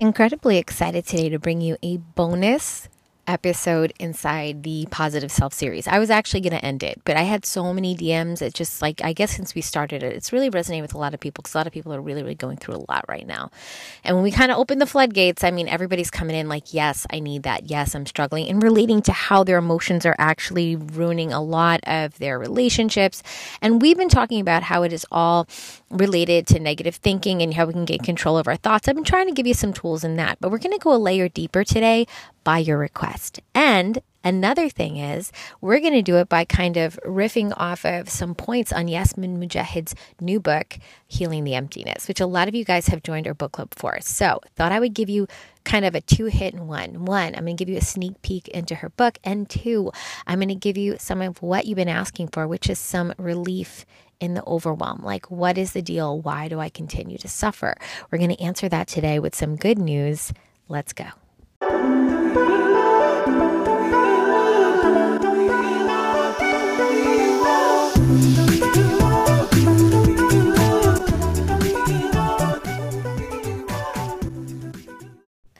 [0.00, 2.88] Incredibly excited today to bring you a bonus
[3.26, 5.86] episode inside the positive self series.
[5.86, 8.42] I was actually going to end it, but I had so many DMs.
[8.42, 11.14] It just like, I guess since we started it, it's really resonating with a lot
[11.14, 13.26] of people because a lot of people are really, really going through a lot right
[13.26, 13.50] now.
[14.02, 17.06] And when we kind of open the floodgates, I mean, everybody's coming in like, yes,
[17.10, 17.70] I need that.
[17.70, 22.18] Yes, I'm struggling and relating to how their emotions are actually ruining a lot of
[22.18, 23.22] their relationships.
[23.62, 25.46] And we've been talking about how it is all
[25.94, 28.88] related to negative thinking and how we can get control of our thoughts.
[28.88, 30.94] I've been trying to give you some tools in that, but we're going to go
[30.94, 32.06] a layer deeper today
[32.42, 33.40] by your request.
[33.54, 35.30] And another thing is,
[35.60, 39.38] we're going to do it by kind of riffing off of some points on Yasmin
[39.40, 43.34] Mogahed's new book, Healing the Emptiness, which a lot of you guys have joined our
[43.34, 43.98] book club for.
[44.00, 45.28] So, thought I would give you
[45.64, 47.04] kind of a two hit in one.
[47.04, 49.18] One, I'm going to give you a sneak peek into her book.
[49.24, 49.92] And two,
[50.26, 53.14] I'm going to give you some of what you've been asking for, which is some
[53.16, 53.86] relief
[54.24, 55.02] in the overwhelm.
[55.04, 56.20] Like, what is the deal?
[56.20, 57.76] Why do I continue to suffer?
[58.10, 60.32] We're going to answer that today with some good news.
[60.68, 61.04] Let's go.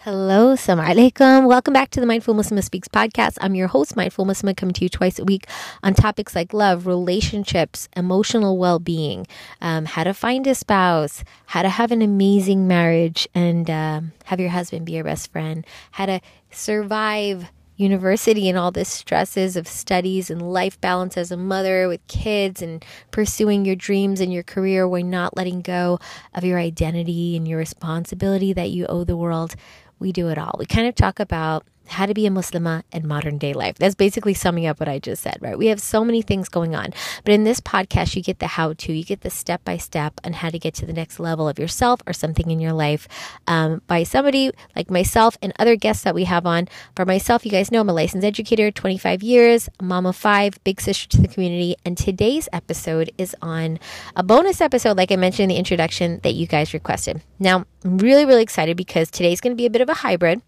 [0.04, 1.46] Hello, Assalamu alaikum.
[1.48, 3.38] Welcome back to the Mindful Muslim Speaks podcast.
[3.40, 5.46] I'm your host, Mindful Muslim, coming to you twice a week
[5.82, 9.26] on topics like love, relationships, emotional well being,
[9.62, 14.40] um, how to find a spouse, how to have an amazing marriage and um, have
[14.40, 19.66] your husband be your best friend, how to survive university and all the stresses of
[19.66, 24.42] studies and life balance as a mother with kids and pursuing your dreams and your
[24.42, 25.98] career while not letting go
[26.34, 29.56] of your identity and your responsibility that you owe the world
[29.98, 30.56] we do it all.
[30.58, 33.76] We kind of talk about how to be a Muslimah in modern day life.
[33.76, 35.56] That's basically summing up what I just said, right?
[35.56, 36.92] We have so many things going on.
[37.24, 40.20] But in this podcast, you get the how to, you get the step by step
[40.24, 43.08] on how to get to the next level of yourself or something in your life
[43.46, 46.68] um, by somebody like myself and other guests that we have on.
[46.96, 50.80] For myself, you guys know I'm a licensed educator, 25 years, mom of five, big
[50.80, 51.76] sister to the community.
[51.84, 53.78] And today's episode is on
[54.16, 57.22] a bonus episode, like I mentioned in the introduction, that you guys requested.
[57.38, 60.40] Now, I'm really, really excited because today's going to be a bit of a hybrid.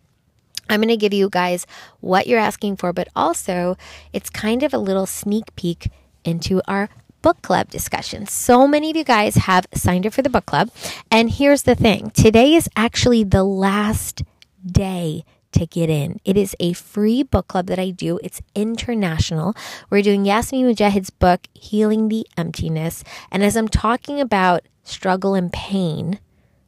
[0.68, 1.66] I'm going to give you guys
[2.00, 3.76] what you're asking for, but also
[4.12, 5.90] it's kind of a little sneak peek
[6.24, 6.88] into our
[7.22, 8.26] book club discussion.
[8.26, 10.70] So many of you guys have signed up for the book club.
[11.10, 14.22] And here's the thing today is actually the last
[14.64, 16.20] day to get in.
[16.24, 18.20] It is a free book club that I do.
[18.22, 19.54] It's international.
[19.90, 23.02] We're doing Yasmin Mogahed's book, Healing the Emptiness.
[23.30, 26.20] And as I'm talking about struggle and pain,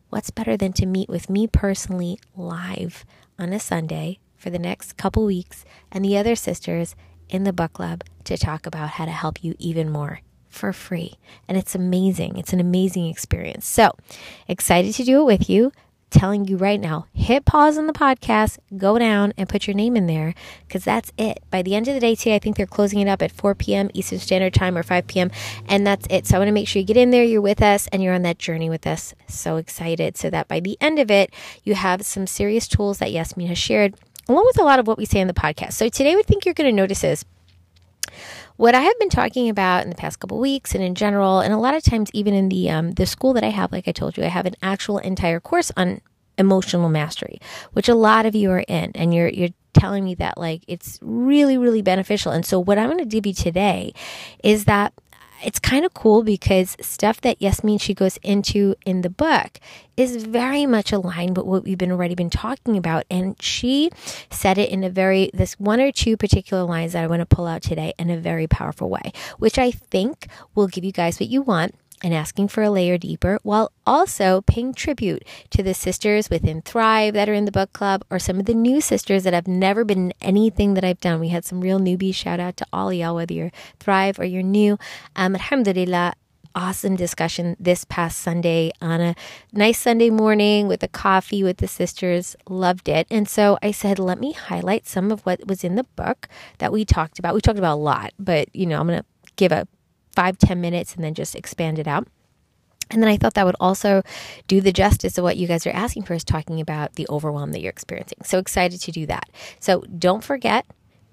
[0.09, 3.05] what's better than to meet with me personally live
[3.39, 6.95] on a Sunday for the next couple weeks and the other sisters
[7.29, 11.15] in the book club to talk about how to help you even more for free.
[11.47, 12.39] And it's amazing.
[12.39, 13.67] It's an amazing experience.
[13.67, 13.93] So
[14.47, 15.73] excited to do it with you
[16.11, 19.97] telling you right now hit pause on the podcast, go down and put your name
[19.97, 20.35] in there
[20.67, 21.43] because that's it.
[21.51, 23.55] By the end of the day today, I think they're closing it up at 4
[23.55, 23.91] p.m.
[23.93, 25.31] Eastern Standard Time or 5 p.m.
[25.67, 26.27] And that's it.
[26.27, 28.15] So I want to make sure you get in there, you're with us, and you're
[28.15, 29.15] on that journey with us.
[29.27, 31.33] So excited so that by the end of it,
[31.65, 33.95] you have some serious tools that Yasmin has shared,
[34.29, 35.75] along with a lot of what we say in the podcast.
[35.75, 37.25] So today, we think you're going to notice is
[38.59, 41.55] what I have been talking about in the past couple weeks and in general, and
[41.55, 43.93] a lot of times even in the um, the school that I have, like I
[43.93, 46.01] told you, I have an actual entire course on
[46.37, 47.41] emotional mastery,
[47.73, 50.99] which a lot of you are in, and you're you're telling me that like it's
[51.03, 52.33] really really beneficial.
[52.33, 53.95] And so what I'm going to give you today
[54.43, 54.93] is that
[55.43, 59.59] it's kind of cool because stuff that Yasmin she goes into in the book
[59.97, 63.05] is very much aligned with what we've been already been talking about.
[63.11, 63.91] And she
[64.31, 67.27] said it in a very this one or two particular lines that I want to
[67.27, 71.21] pull out today in a very powerful way which I think will give you guys
[71.21, 75.75] what you want and asking for a layer deeper while also paying tribute to the
[75.75, 79.25] sisters within Thrive that are in the book club or some of the new sisters
[79.25, 81.21] that have never been in anything that I've done.
[81.21, 82.15] We had some real newbies.
[82.15, 84.79] Shout out to all y'all, whether you're Thrive or you're new.
[85.17, 86.15] Um, alhamdulillah.
[86.55, 89.15] Awesome discussion this past Sunday on a
[89.53, 92.35] nice Sunday morning with a coffee with the sisters.
[92.49, 93.07] Loved it.
[93.11, 96.73] And so I said, let me highlight some of what was in the book that
[96.73, 97.35] we talked about.
[97.35, 99.05] We talked about a lot, but you know, I'm going to
[99.37, 99.69] give a
[100.19, 102.09] five ten minutes and then just expand it out.
[102.91, 104.03] And then I thought that would also
[104.49, 107.53] do the justice of what you guys are asking for is talking about the overwhelm
[107.53, 108.19] that you're experiencing.
[108.25, 109.29] So excited to do that.
[109.61, 110.67] So don't forget,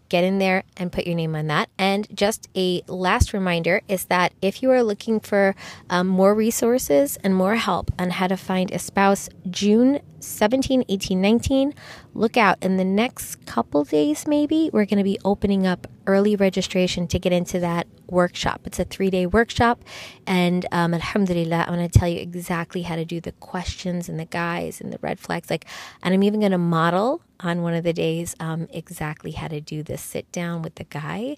[0.10, 1.70] get in there and put your name on that.
[1.78, 5.56] And just a last reminder is that if you are looking for
[5.92, 11.22] um, more resources and more help on how to find a spouse, June 17, 18,
[11.22, 11.74] 19,
[12.16, 12.58] look out.
[12.64, 17.20] In the next couple days, maybe, we're going to be opening up early registration to
[17.20, 18.62] get into that workshop.
[18.66, 19.84] It's a three day workshop.
[20.26, 24.20] And um, alhamdulillah, I'm going to tell you exactly how to do the questions and
[24.20, 25.50] the guys and the red flags.
[25.50, 25.66] Like,
[26.02, 29.60] and I'm even going to model on one of the days um, exactly how to
[29.60, 31.36] do this sit down with the guy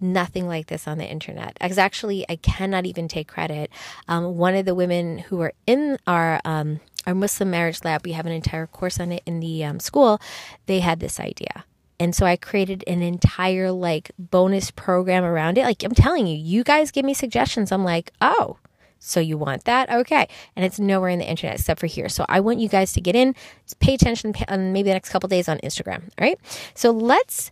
[0.00, 1.56] nothing like this on the internet.
[1.60, 3.70] Because actually, I cannot even take credit.
[4.08, 8.12] Um, one of the women who were in our um, our Muslim marriage lab, we
[8.12, 10.20] have an entire course on it in the um, school.
[10.66, 11.64] They had this idea.
[11.98, 15.64] And so I created an entire like bonus program around it.
[15.64, 17.72] Like I'm telling you, you guys give me suggestions.
[17.72, 18.56] I'm like, oh,
[18.98, 19.90] so you want that?
[19.90, 20.28] Okay.
[20.56, 22.08] And it's nowhere in the internet except for here.
[22.08, 23.34] So I want you guys to get in,
[23.80, 26.02] pay attention on maybe the next couple days on Instagram.
[26.18, 26.38] All right.
[26.74, 27.50] So let's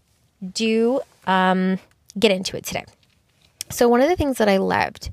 [0.52, 1.78] do um,
[2.18, 2.84] get into it today.
[3.70, 5.10] So one of the things that I loved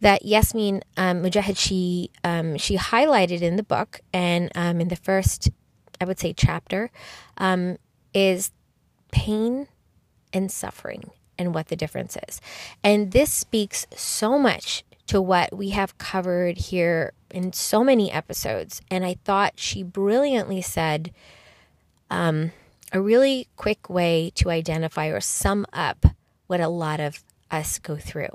[0.00, 4.96] that Yasmin um, Mogahed she um, she highlighted in the book and um, in the
[4.96, 5.50] first
[6.00, 6.90] I would say chapter
[7.38, 7.78] um,
[8.12, 8.50] is
[9.12, 9.68] pain
[10.32, 12.40] and suffering and what the difference is.
[12.82, 18.80] And this speaks so much to what we have covered here in so many episodes.
[18.90, 21.12] And I thought she brilliantly said
[22.10, 22.52] um,
[22.92, 26.06] a really quick way to identify or sum up
[26.46, 27.22] what a lot of
[27.52, 28.34] us go through.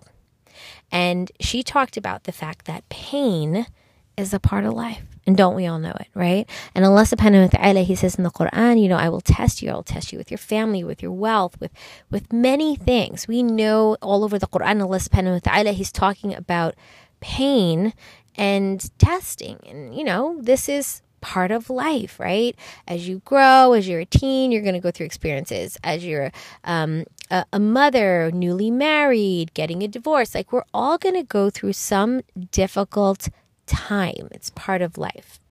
[0.92, 3.68] And she talked about the fact that pain
[4.16, 5.04] is a part of life.
[5.28, 6.50] And don't we all know it, right?
[6.74, 9.62] And Allah subhanahu wa ta'ala, He says in the Quran, you know, I will test
[9.62, 9.69] you.
[9.69, 11.72] I will test you with your family, with your wealth, with,
[12.10, 13.28] with many things.
[13.28, 16.75] We know all over the Quran, Allah subhanahu wa ta'ala, He's talking about
[17.19, 17.94] pain
[18.36, 19.60] and testing.
[19.68, 22.56] And, you know, this is part of life, right?
[22.88, 25.78] As you grow, as you're a teen, you're going to go through experiences.
[25.84, 26.32] As you're
[26.64, 31.50] um, a, a mother, newly married, getting a divorce, like we're all going to go
[31.50, 32.22] through some
[32.52, 33.28] difficult
[33.66, 34.30] time.
[34.32, 35.42] It's part of life.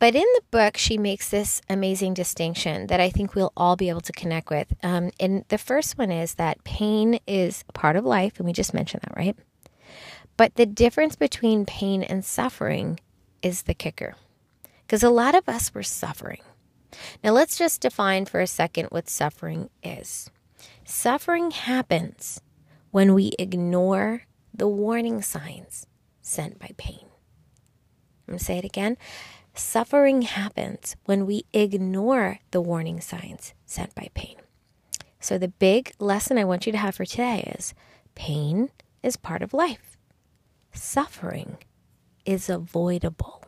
[0.00, 3.90] But in the book, she makes this amazing distinction that I think we'll all be
[3.90, 4.74] able to connect with.
[4.82, 8.74] Um, and the first one is that pain is part of life, and we just
[8.74, 9.36] mentioned that, right?
[10.36, 12.98] But the difference between pain and suffering
[13.40, 14.16] is the kicker.
[14.90, 16.40] Because a lot of us were suffering.
[17.22, 20.32] Now, let's just define for a second what suffering is.
[20.84, 22.40] Suffering happens
[22.90, 24.22] when we ignore
[24.52, 25.86] the warning signs
[26.22, 27.04] sent by pain.
[27.04, 28.96] I'm going to say it again.
[29.54, 34.38] Suffering happens when we ignore the warning signs sent by pain.
[35.20, 37.74] So, the big lesson I want you to have for today is
[38.16, 38.70] pain
[39.04, 39.96] is part of life,
[40.72, 41.58] suffering
[42.24, 43.44] is avoidable.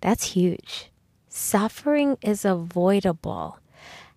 [0.00, 0.90] That's huge.
[1.28, 3.58] Suffering is avoidable.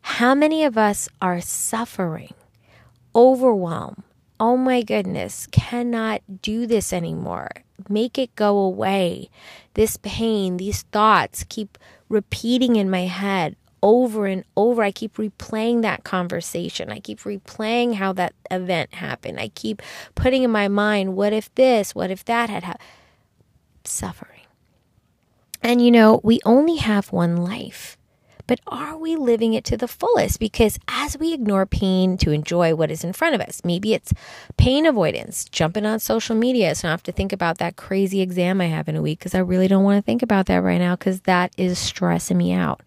[0.02, 2.34] How many of us are suffering,
[3.16, 4.04] Overwhelm.
[4.40, 7.52] Oh my goodness, cannot do this anymore
[7.90, 9.30] make it go away.
[9.74, 11.78] This pain, these thoughts keep
[12.10, 14.84] repeating in my head over and over.
[14.84, 16.92] I keep replaying that conversation.
[16.92, 19.40] I keep replaying how that event happened.
[19.40, 19.82] I keep
[20.16, 22.88] putting in my mind, what if this, what if that had happened?
[23.84, 24.33] Suffering.
[25.64, 27.98] And you know, we only have one life
[28.48, 30.40] but are we living it to the fullest?
[30.40, 34.14] Because as we ignore pain to enjoy what is in front of us, maybe it's
[34.58, 38.62] pain avoidance, jumping on social media so I have to think about that crazy exam
[38.62, 40.78] I have in a week because I really don't want to think about that right
[40.78, 42.82] now because that is stressing me out.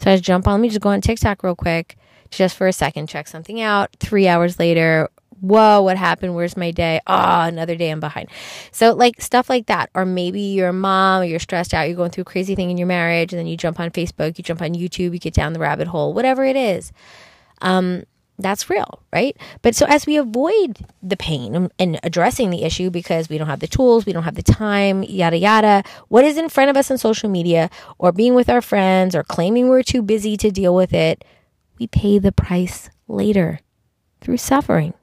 [0.00, 1.96] So I just jump on, let me just go on TikTok real quick,
[2.30, 3.90] just for a second, check something out.
[3.98, 5.08] Three hours later,
[5.40, 6.34] whoa, what happened?
[6.34, 7.00] Where's my day?
[7.06, 8.28] Ah, oh, another day I'm behind.
[8.72, 9.90] So, like stuff like that.
[9.94, 12.78] Or maybe you're a mom, you're stressed out, you're going through a crazy thing in
[12.78, 15.52] your marriage, and then you jump on Facebook, you jump on YouTube, you get down
[15.52, 16.92] the rabbit hole, whatever it is.
[17.60, 18.04] Um,
[18.38, 19.36] that's real, right?
[19.62, 23.58] But so as we avoid the pain and addressing the issue because we don't have
[23.58, 26.90] the tools, we don't have the time, yada, yada, what is in front of us
[26.90, 27.68] on social media
[27.98, 31.24] or being with our friends or claiming we're too busy to deal with it,
[31.80, 33.58] we pay the price later
[34.20, 34.94] through suffering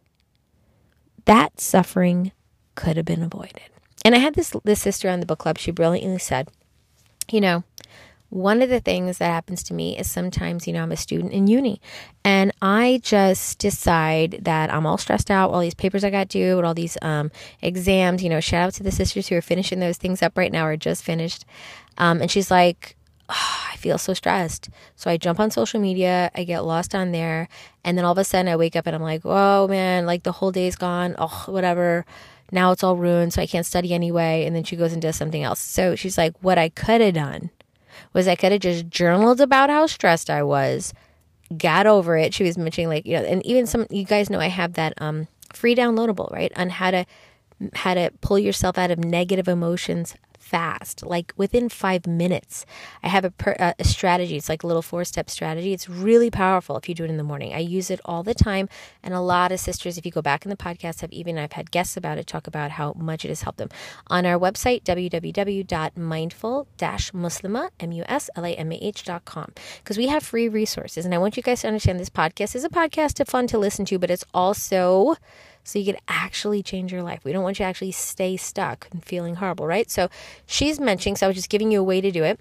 [1.26, 2.32] that suffering
[2.76, 3.70] could have been avoided.
[4.04, 5.58] And I had this this sister on the book club.
[5.58, 6.50] She brilliantly said,
[7.32, 7.64] you know,
[8.30, 11.32] one of the things that happens to me is sometimes, you know, I'm a student
[11.32, 11.80] in uni
[12.24, 16.62] and I just decide that I'm all stressed out, all these papers I got due,
[16.62, 18.24] all these um, exams.
[18.24, 20.66] You know, shout out to the sisters who are finishing those things up right now
[20.66, 21.46] or just finished.
[21.98, 22.98] Um, and she's like,
[23.30, 24.70] oh, I feel so stressed.
[24.96, 27.48] So I jump on social media, I get lost on there,
[27.84, 30.24] and then all of a sudden I wake up and I'm like, oh man, like
[30.24, 31.16] the whole day's gone.
[31.18, 32.06] Oh, whatever.
[32.52, 34.46] Now it's all ruined, so I can't study anyway.
[34.46, 35.60] And then she goes and does something else.
[35.60, 37.50] So she's like, what I could have done
[38.14, 40.94] was I could have just journaled about how stressed I was,
[41.58, 42.34] got over it.
[42.34, 44.94] She was mentioning like, you know, and even some you guys know I have that
[44.98, 46.52] um free downloadable, right?
[46.56, 47.06] On how to
[47.74, 50.16] how to pull yourself out of negative emotions
[50.46, 52.68] fast, like within five minutes.
[53.02, 54.38] I have a, per, a strategy.
[54.38, 55.74] It's like a little four step strategy.
[55.74, 57.52] It's really powerful if you do it in the morning.
[57.54, 58.70] I use it all the time.
[59.02, 61.54] And a lot of sisters, if you go back in the podcast, have even, I've
[61.54, 63.70] had guests about it, talk about how much it has helped them.
[64.08, 71.06] On our website, www.mindful-muslima, M-U-S-L-A-M-A-H.com, because we have free resources.
[71.06, 73.58] And I want you guys to understand this podcast is a podcast of fun to
[73.58, 75.16] listen to, but it's also
[75.66, 77.26] so you could actually change your life.
[77.26, 79.90] We don't want you to actually stay stuck and feeling horrible, right?
[79.90, 80.10] So
[80.46, 82.40] she's mentioning, so I was just giving you a way to do it.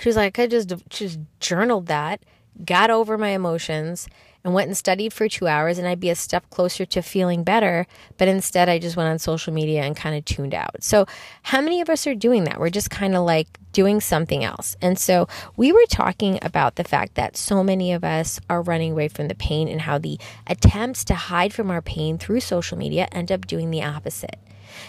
[0.00, 2.20] She was like, I just just journaled that,
[2.64, 4.08] got over my emotions,
[4.44, 7.44] and went and studied for two hours, and I'd be a step closer to feeling
[7.44, 7.86] better.
[8.16, 10.82] But instead, I just went on social media and kind of tuned out.
[10.82, 11.06] So,
[11.42, 12.58] how many of us are doing that?
[12.58, 14.76] We're just kind of like doing something else.
[14.80, 18.92] And so, we were talking about the fact that so many of us are running
[18.92, 22.78] away from the pain and how the attempts to hide from our pain through social
[22.78, 24.36] media end up doing the opposite.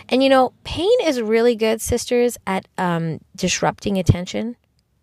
[0.09, 4.55] And you know, pain is really good, sisters, at um, disrupting attention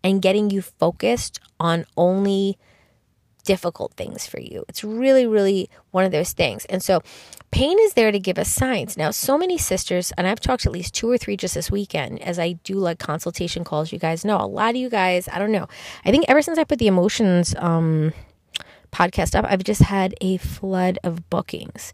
[0.03, 2.57] and getting you focused on only
[3.43, 4.65] difficult things for you.
[4.67, 6.65] It's really, really one of those things.
[6.65, 7.01] And so
[7.51, 8.97] pain is there to give us signs.
[8.97, 12.21] Now, so many sisters, and I've talked at least two or three just this weekend
[12.21, 13.91] as I do like consultation calls.
[13.91, 15.67] You guys know a lot of you guys, I don't know.
[16.05, 18.13] I think ever since I put the emotions um,
[18.91, 21.93] podcast up, I've just had a flood of bookings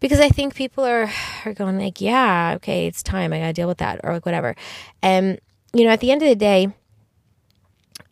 [0.00, 1.10] because I think people are
[1.44, 3.32] are going like, yeah, okay, it's time.
[3.32, 4.54] I got to deal with that or like whatever.
[5.02, 5.40] And
[5.72, 6.68] you know, at the end of the day,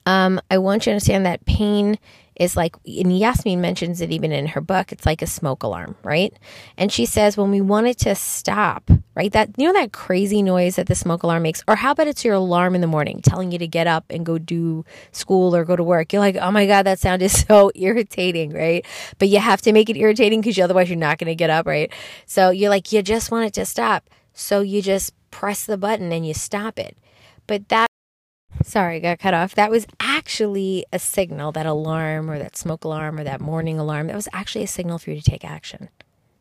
[0.06, 1.98] um, I want you to understand that pain
[2.36, 5.96] is like, and Yasmin mentions it even in her book, it's like a smoke alarm,
[6.02, 6.32] right?
[6.76, 9.32] And she says when we want it to stop, right?
[9.32, 11.62] That, you know, that crazy noise that the smoke alarm makes?
[11.68, 14.24] Or how about it's your alarm in the morning telling you to get up and
[14.24, 16.12] go do school or go to work?
[16.12, 18.84] You're like, oh my God, that sound is so irritating, right?
[19.18, 21.66] But you have to make it irritating because otherwise you're not going to get up,
[21.66, 21.92] right?
[22.26, 24.08] So you're like, you just want it to stop.
[24.32, 26.96] So you just press the button and you stop it.
[27.46, 27.88] But that
[28.64, 29.54] Sorry, got cut off.
[29.54, 34.06] That was actually a signal, that alarm or that smoke alarm or that morning alarm.
[34.06, 35.88] That was actually a signal for you to take action.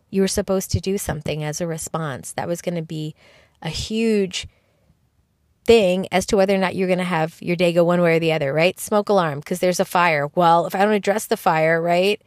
[0.09, 2.33] You were supposed to do something as a response.
[2.33, 3.15] That was going to be
[3.61, 4.47] a huge
[5.65, 8.17] thing as to whether or not you're going to have your day go one way
[8.17, 8.79] or the other, right?
[8.79, 10.29] Smoke alarm because there's a fire.
[10.35, 12.21] Well, if I don't address the fire, right?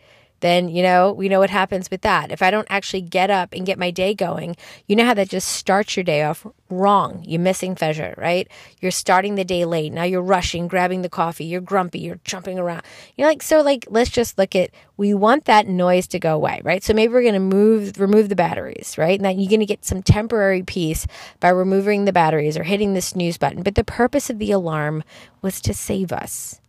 [0.44, 2.30] Then you know we know what happens with that.
[2.30, 5.30] If I don't actually get up and get my day going, you know how that
[5.30, 7.22] just starts your day off wrong.
[7.26, 8.46] You're missing fajr, right?
[8.80, 9.92] You're starting the day late.
[9.92, 11.46] Now you're rushing, grabbing the coffee.
[11.46, 12.00] You're grumpy.
[12.00, 12.82] You're jumping around.
[13.16, 13.62] You're like so.
[13.62, 14.70] Like let's just look at.
[14.96, 16.84] We want that noise to go away, right?
[16.84, 19.18] So maybe we're going to move, remove the batteries, right?
[19.18, 21.06] And then you're going to get some temporary peace
[21.40, 23.64] by removing the batteries or hitting the snooze button.
[23.64, 25.02] But the purpose of the alarm
[25.42, 26.60] was to save us,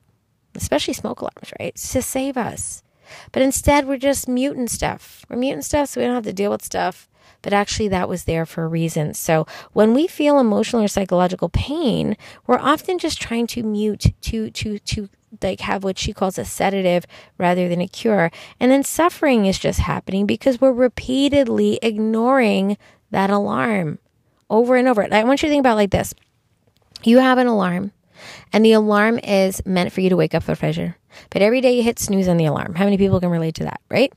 [0.55, 1.75] especially smoke alarms, right?
[1.75, 2.81] To save us.
[3.31, 5.25] But instead, we're just muting stuff.
[5.29, 7.09] We're muting stuff so we don't have to deal with stuff.
[7.41, 9.13] But actually, that was there for a reason.
[9.13, 12.17] So when we feel emotional or psychological pain,
[12.47, 15.09] we're often just trying to mute, to, to, to,
[15.41, 17.05] like have what she calls a sedative
[17.37, 18.31] rather than a cure.
[18.59, 22.77] And then suffering is just happening because we're repeatedly ignoring
[23.11, 23.99] that alarm
[24.49, 25.07] over and over.
[25.11, 26.13] I want you to think about like this.
[27.03, 27.91] You have an alarm
[28.53, 30.95] and the alarm is meant for you to wake up for fajr.
[31.29, 32.75] But every day you hit snooze on the alarm.
[32.75, 34.11] How many people can relate to that, right?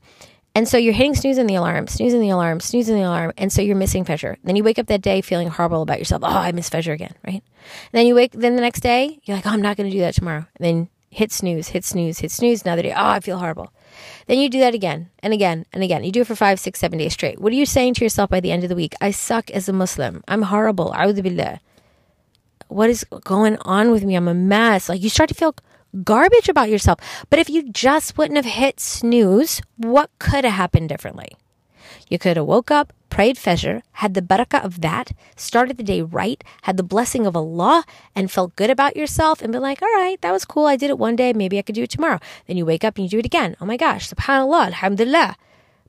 [0.55, 3.03] And so you're hitting snooze on the alarm, snooze on the alarm, snooze on the
[3.03, 4.35] alarm, and so you're missing fajr.
[4.43, 6.23] Then you wake up that day feeling horrible about yourself.
[6.23, 7.43] Oh, I missed fajr again, right?
[7.43, 8.31] And then you wake.
[8.33, 10.45] Then the next day you're like, oh, I'm not going to do that tomorrow.
[10.55, 12.63] And then hit snooze, hit snooze, hit snooze.
[12.63, 13.71] Another day, oh, I feel horrible.
[14.27, 16.03] Then you do that again and again and again.
[16.03, 17.39] You do it for five, six, seven days straight.
[17.39, 18.93] What are you saying to yourself by the end of the week?
[19.01, 20.23] I suck as a Muslim.
[20.27, 20.93] I'm horrible.
[20.93, 21.59] billah.
[22.69, 24.15] What is going on with me?
[24.15, 24.89] I'm a mess.
[24.89, 25.55] Like you start to feel
[26.03, 26.99] garbage about yourself.
[27.29, 31.29] But if you just wouldn't have hit snooze, what could have happened differently?
[32.09, 36.01] You could have woke up, prayed Fajr, had the barakah of that, started the day
[36.01, 37.85] right, had the blessing of Allah,
[38.15, 40.65] and felt good about yourself and been like, all right, that was cool.
[40.65, 41.33] I did it one day.
[41.33, 42.19] Maybe I could do it tomorrow.
[42.45, 43.55] Then you wake up and you do it again.
[43.59, 45.35] Oh my gosh, subhanAllah, alhamdulillah.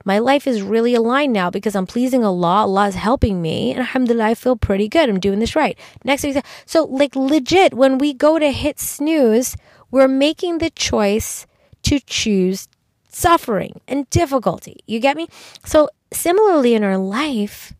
[0.04, 2.62] My life is really aligned now because I'm pleasing Allah.
[2.62, 3.70] Allah is helping me.
[3.72, 5.08] And alhamdulillah, I feel pretty good.
[5.08, 5.78] I'm doing this right.
[6.04, 6.42] Next week.
[6.64, 9.56] So, like, legit, when we go to hit snooze,
[9.90, 11.46] we're making the choice
[11.82, 12.68] to choose
[13.08, 14.76] suffering and difficulty.
[14.86, 15.28] You get me?
[15.64, 17.74] So, similarly in our life,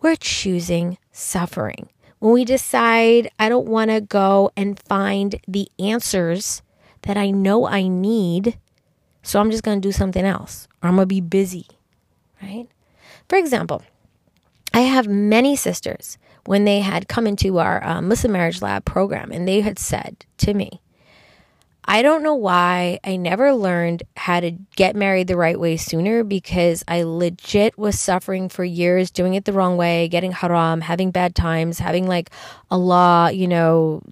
[0.00, 1.88] we're choosing suffering.
[2.18, 6.62] When we decide, I don't want to go and find the answers
[7.02, 8.58] that I know I need,
[9.22, 11.66] so I'm just going to do something else, I'm going to be busy,
[12.42, 12.66] right?
[13.28, 13.82] For example,
[14.72, 19.30] I have many sisters when they had come into our uh, Muslim Marriage Lab program
[19.32, 20.80] and they had said to me,
[21.84, 26.22] I don't know why I never learned how to get married the right way sooner
[26.22, 31.10] because I legit was suffering for years doing it the wrong way, getting haram, having
[31.10, 32.30] bad times, having like
[32.70, 34.02] Allah, you know,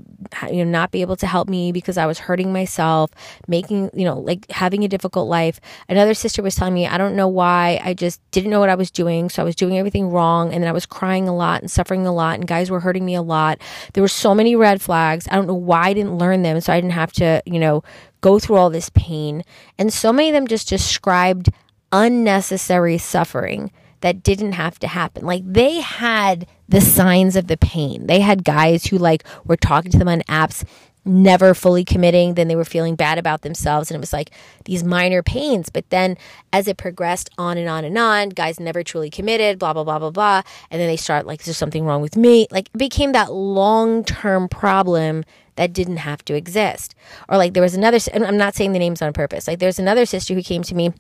[0.50, 3.10] you know, not be able to help me because I was hurting myself,
[3.46, 5.60] making, you know, like having a difficult life.
[5.88, 8.74] Another sister was telling me, I don't know why, I just didn't know what I
[8.74, 9.28] was doing.
[9.28, 10.52] So I was doing everything wrong.
[10.52, 13.04] And then I was crying a lot and suffering a lot, and guys were hurting
[13.04, 13.60] me a lot.
[13.92, 15.28] There were so many red flags.
[15.30, 16.60] I don't know why I didn't learn them.
[16.60, 17.84] So I didn't have to, you know,
[18.20, 19.44] go through all this pain.
[19.78, 21.50] And so many of them just described
[21.92, 25.24] unnecessary suffering that didn't have to happen.
[25.24, 28.06] Like they had the signs of the pain.
[28.06, 30.64] They had guys who like were talking to them on apps
[31.04, 34.30] never fully committing then they were feeling bad about themselves and it was like
[34.66, 35.70] these minor pains.
[35.70, 36.18] But then
[36.52, 39.98] as it progressed on and on and on guys never truly committed blah blah blah
[39.98, 42.46] blah blah and then they start like there's something wrong with me.
[42.50, 45.24] Like it became that long-term problem
[45.56, 46.94] that didn't have to exist.
[47.28, 49.48] Or like there was another i'm not saying the names on purpose.
[49.48, 50.92] Like there's another sister who came to me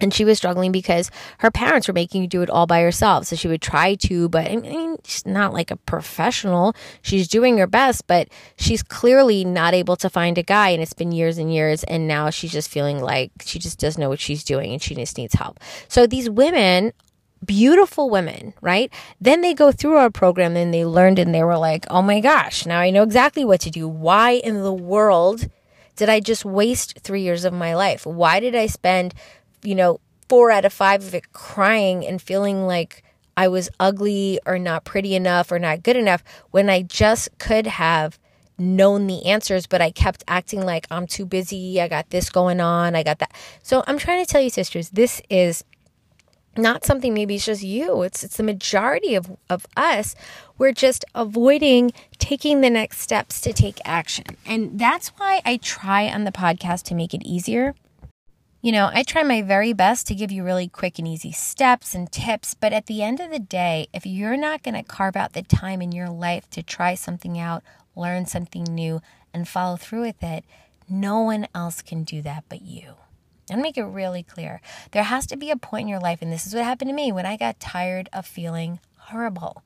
[0.00, 3.26] and she was struggling because her parents were making her do it all by herself.
[3.26, 6.74] So she would try to, but I mean, she's not like a professional.
[7.02, 10.70] She's doing her best, but she's clearly not able to find a guy.
[10.70, 11.84] And it's been years and years.
[11.84, 14.94] And now she's just feeling like she just doesn't know what she's doing and she
[14.94, 15.60] just needs help.
[15.88, 16.92] So these women,
[17.44, 18.92] beautiful women, right?
[19.20, 22.20] Then they go through our program and they learned and they were like, oh my
[22.20, 23.86] gosh, now I know exactly what to do.
[23.86, 25.48] Why in the world
[25.96, 28.04] did I just waste three years of my life?
[28.06, 29.14] Why did I spend
[29.64, 33.02] you know, four out of five of it crying and feeling like
[33.36, 37.66] I was ugly or not pretty enough or not good enough when I just could
[37.66, 38.18] have
[38.56, 41.80] known the answers, but I kept acting like I'm too busy.
[41.80, 42.94] I got this going on.
[42.94, 43.32] I got that.
[43.62, 45.64] So I'm trying to tell you, sisters, this is
[46.56, 48.02] not something maybe it's just you.
[48.02, 50.14] It's it's the majority of, of us.
[50.56, 54.24] We're just avoiding taking the next steps to take action.
[54.46, 57.74] And that's why I try on the podcast to make it easier
[58.64, 61.94] you know, I try my very best to give you really quick and easy steps
[61.94, 65.16] and tips, but at the end of the day, if you're not going to carve
[65.16, 67.62] out the time in your life to try something out,
[67.94, 69.02] learn something new,
[69.34, 70.46] and follow through with it,
[70.88, 72.94] no one else can do that but you.
[73.50, 74.62] And make it really clear.
[74.92, 76.94] There has to be a point in your life, and this is what happened to
[76.94, 79.62] me when I got tired of feeling horrible.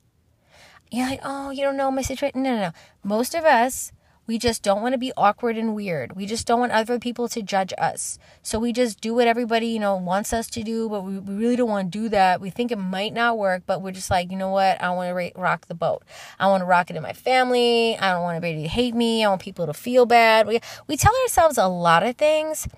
[0.90, 2.42] You're like, oh, you don't know my situation.
[2.42, 2.72] No, no, no.
[3.04, 3.92] Most of us
[4.28, 6.14] we just don't want to be awkward and weird.
[6.14, 8.18] We just don't want other people to judge us.
[8.42, 11.34] So we just do what everybody, you know, wants us to do, but we, we
[11.34, 12.38] really don't want to do that.
[12.38, 14.80] We think it might not work, but we're just like, you know what?
[14.82, 16.02] I want to rock the boat.
[16.38, 17.96] I want to rock it in my family.
[17.96, 19.24] I don't want anybody to hate me.
[19.24, 20.46] I want people to feel bad.
[20.46, 22.68] We, we tell ourselves a lot of things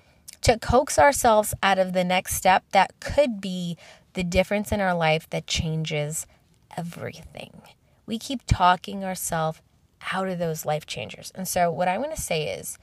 [0.43, 3.77] to coax ourselves out of the next step that could be
[4.13, 6.25] the difference in our life that changes
[6.77, 7.61] everything.
[8.05, 9.61] We keep talking ourselves
[10.13, 11.31] out of those life changers.
[11.35, 12.77] And so, what I want to say is,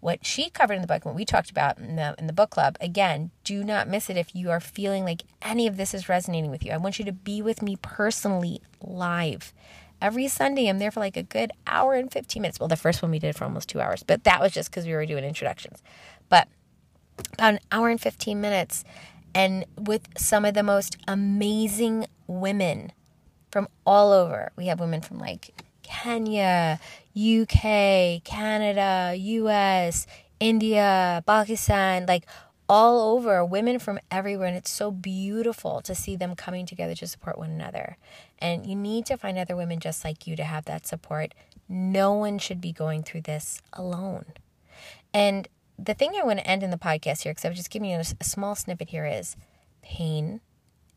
[0.00, 2.50] what she covered in the book, what we talked about in the in the book
[2.50, 2.76] club.
[2.80, 6.50] Again, do not miss it if you are feeling like any of this is resonating
[6.50, 6.72] with you.
[6.72, 9.52] I want you to be with me personally live.
[10.00, 12.60] Every Sunday, I'm there for like a good hour and 15 minutes.
[12.60, 14.86] Well, the first one we did for almost two hours, but that was just because
[14.86, 15.82] we were doing introductions.
[16.28, 16.46] But
[17.32, 18.84] about an hour and 15 minutes,
[19.34, 22.92] and with some of the most amazing women
[23.50, 24.52] from all over.
[24.56, 26.78] We have women from like Kenya,
[27.16, 30.06] UK, Canada, US,
[30.38, 32.26] India, Pakistan, like
[32.68, 34.48] all over, women from everywhere.
[34.48, 37.96] And it's so beautiful to see them coming together to support one another.
[38.38, 41.34] And you need to find other women just like you to have that support.
[41.68, 44.26] No one should be going through this alone.
[45.14, 45.48] And
[45.78, 47.90] the thing I want to end in the podcast here, because I was just giving
[47.90, 49.36] you a, small snippet here, is
[49.80, 50.42] pain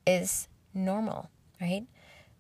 [0.06, 1.30] is normal,
[1.62, 1.86] right?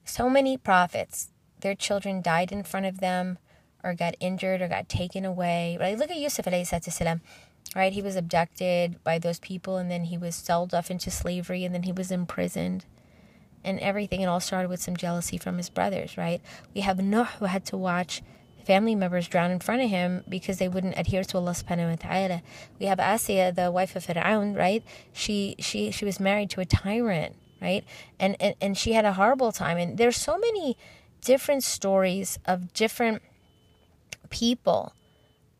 [0.03, 1.30] So many prophets
[1.61, 3.37] their children died in front of them
[3.83, 5.77] or got injured or got taken away.
[5.79, 5.97] Right?
[5.97, 7.21] Look at Yusuf salam.
[7.75, 7.93] Right?
[7.93, 11.73] He was abducted by those people and then he was sold off into slavery and
[11.73, 12.85] then he was imprisoned.
[13.63, 16.41] And everything, it all started with some jealousy from his brothers, right?
[16.73, 18.23] We have Nuh who had to watch
[18.65, 21.95] family members drown in front of him because they wouldn't adhere to Allah subhanahu wa
[21.95, 22.41] ta'ala.
[22.79, 24.83] We have Asiya, the wife of Fir'aun, right?
[25.13, 27.83] She she she was married to a tyrant, right?
[28.19, 29.77] And, and and she had a horrible time.
[29.77, 30.77] And there's so many
[31.21, 33.21] different stories of different
[34.29, 34.93] people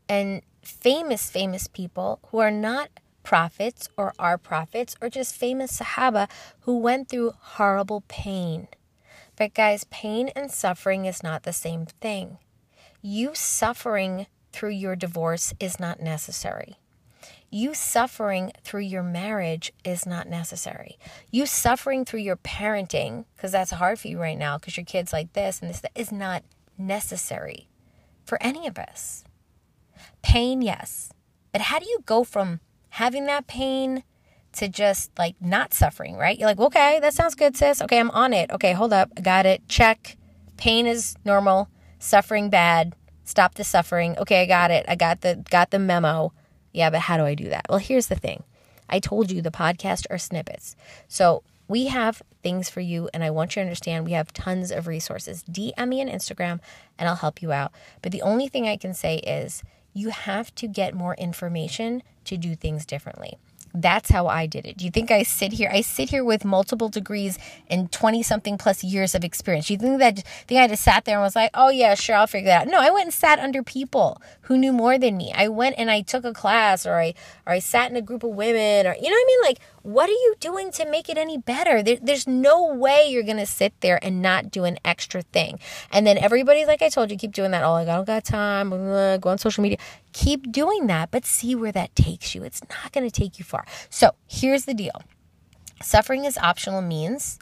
[0.10, 2.90] and famous, famous people who are not
[3.24, 6.30] prophets or are prophets or just famous Sahaba
[6.62, 8.68] who went through horrible pain.
[9.36, 12.38] But, guys, pain and suffering is not the same thing.
[13.02, 16.76] You suffering through your divorce is not necessary.
[17.54, 20.98] You suffering through your marriage is not necessary.
[21.30, 25.12] You suffering through your parenting, because that's hard for you right now, because your kid's
[25.12, 26.44] like this and this, that is not
[26.78, 27.68] necessary
[28.26, 29.26] for any of us.
[30.22, 31.12] Pain, yes.
[31.52, 34.04] But how do you go from having that pain
[34.54, 36.40] to just like not suffering, right?
[36.40, 37.82] You're like, okay, that sounds good, sis.
[37.82, 38.50] Okay, I'm on it.
[38.52, 39.12] Okay, hold up.
[39.18, 39.68] I got it.
[39.68, 40.16] Check.
[40.56, 41.70] Pain is normal.
[42.00, 42.96] Suffering bad.
[43.26, 44.18] Stop the suffering.
[44.20, 44.86] Okay, I got it.
[44.88, 46.34] I got the got the memo.
[46.72, 47.66] Yeah, but how do I do that?
[47.70, 48.44] Well, here's the thing.
[48.90, 50.76] I told you the podcast are snippets.
[51.08, 54.72] So we have things for you, and I want you to understand we have tons
[54.72, 55.44] of resources.
[55.50, 56.60] DM me on Instagram
[57.00, 57.72] and I'll help you out.
[58.02, 62.38] But the only thing I can say is you have to get more information to
[62.38, 63.38] do things differently.
[63.74, 64.78] That's how I did it.
[64.78, 65.70] Do you think I sit here?
[65.72, 67.38] I sit here with multiple degrees
[67.70, 69.68] and 20 something plus years of experience.
[69.68, 72.16] Do you think that think I just sat there and was like, oh yeah, sure,
[72.16, 72.68] I'll figure that out?
[72.68, 75.32] No, I went and sat under people who knew more than me.
[75.34, 77.14] I went and I took a class or I
[77.46, 79.42] or I sat in a group of women or you know what I mean?
[79.44, 81.82] Like, what are you doing to make it any better?
[81.82, 85.60] There, there's no way you're gonna sit there and not do an extra thing.
[85.92, 87.64] And then everybody's like I told you, keep doing that.
[87.64, 88.70] Oh, I don't got time.
[88.72, 89.78] Go on social media.
[90.14, 92.44] Keep doing that, but see where that takes you.
[92.44, 93.66] It's not gonna take you far.
[93.90, 95.02] So here's the deal
[95.82, 97.40] suffering is optional means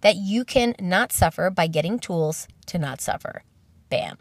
[0.00, 3.44] that you can not suffer by getting tools to not suffer.
[3.88, 4.18] Bam.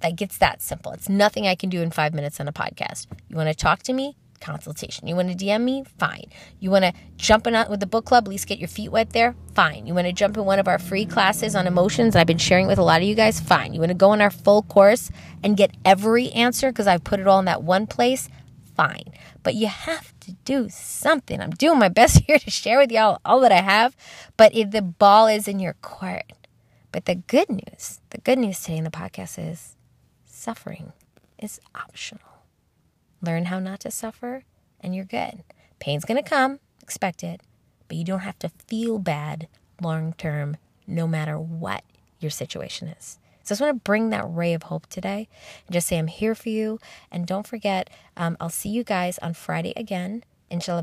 [0.00, 0.92] That gets that simple.
[0.92, 3.06] It's nothing I can do in five minutes on a podcast.
[3.28, 4.16] You want to talk to me?
[4.40, 5.06] Consultation.
[5.06, 5.84] You want to DM me?
[5.98, 6.26] Fine.
[6.60, 9.10] You want to jump in with the book club, at least get your feet wet
[9.10, 9.34] there?
[9.54, 9.86] Fine.
[9.86, 12.66] You want to jump in one of our free classes on emotions I've been sharing
[12.66, 13.40] with a lot of you guys?
[13.40, 13.74] Fine.
[13.74, 15.10] You want to go in our full course
[15.42, 18.28] and get every answer because I've put it all in that one place?
[18.76, 19.12] Fine.
[19.42, 21.40] But you have to do something.
[21.40, 23.96] I'm doing my best here to share with y'all all that I have,
[24.36, 26.32] but if the ball is in your court.
[26.92, 29.76] But the good news, the good news today in the podcast is
[30.24, 30.92] suffering
[31.38, 32.37] is optional.
[33.20, 34.44] Learn how not to suffer,
[34.80, 35.42] and you're good.
[35.78, 37.40] Pain's to come, expect it,
[37.88, 39.48] but you don't have to feel bad
[39.80, 41.84] long term, no matter what
[42.20, 43.18] your situation is.
[43.42, 45.28] So I just want to bring that ray of hope today
[45.66, 46.78] and just say, I'm here for you.
[47.10, 50.82] And don't forget, um, I'll see you guys on Friday again, inshallah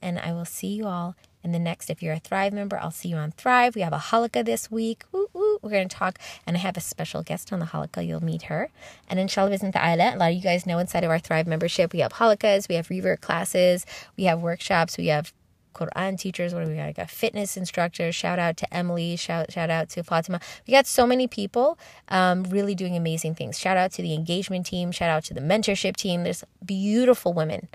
[0.00, 1.90] and I will see you all in the next.
[1.90, 3.74] If you're a Thrive member, I'll see you on Thrive.
[3.74, 5.04] We have a Halaqa this week.
[5.12, 8.06] We're going to talk, and I have a special guest on the Halaqa.
[8.06, 8.70] You'll meet her.
[9.08, 12.00] And inshallah ta'ala, a lot of you guys know inside of our Thrive membership, we
[12.00, 15.32] have Halaqas, we have revert classes, we have workshops, we have
[15.78, 16.52] Quran teachers.
[16.52, 16.86] What do we got?
[16.88, 18.14] We got fitness instructors.
[18.14, 19.16] Shout out to Emily.
[19.16, 20.40] Shout shout out to Fatima.
[20.66, 23.58] We got so many people um, really doing amazing things.
[23.58, 24.90] Shout out to the engagement team.
[24.92, 26.24] Shout out to the mentorship team.
[26.24, 27.68] There's beautiful women.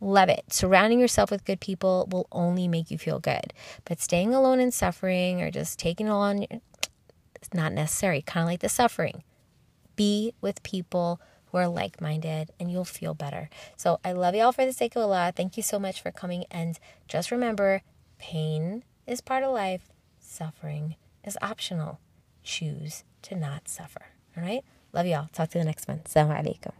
[0.00, 0.44] Love it.
[0.52, 3.52] Surrounding yourself with good people will only make you feel good.
[3.84, 6.46] But staying alone and suffering or just taking it on,
[7.34, 8.22] it's not necessary.
[8.22, 9.22] Kind of like the suffering.
[9.96, 13.48] Be with people who are like minded and you'll feel better.
[13.76, 15.32] So I love y'all for the sake of Allah.
[15.34, 16.44] Thank you so much for coming.
[16.50, 16.78] And
[17.08, 17.82] just remember
[18.18, 22.00] pain is part of life, suffering is optional.
[22.42, 24.06] Choose to not suffer.
[24.36, 24.64] All right?
[24.92, 25.28] Love y'all.
[25.32, 26.00] Talk to you the next one.
[26.04, 26.72] Assalamu alaikum.